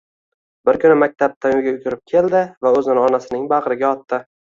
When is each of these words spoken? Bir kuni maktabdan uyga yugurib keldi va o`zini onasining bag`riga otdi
Bir 0.69 0.77
kuni 0.83 0.93
maktabdan 1.01 1.53
uyga 1.57 1.73
yugurib 1.75 2.01
keldi 2.13 2.41
va 2.67 2.71
o`zini 2.79 3.05
onasining 3.11 3.45
bag`riga 3.53 3.89
otdi 3.99 4.21